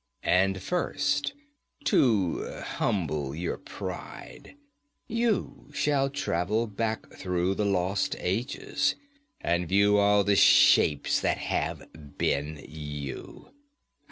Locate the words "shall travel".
5.75-6.65